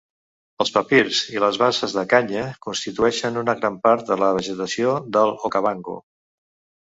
[0.63, 5.35] Els papirs i les basses de canya constitueixen una gran part de la vegetació del
[5.51, 5.97] Okavango.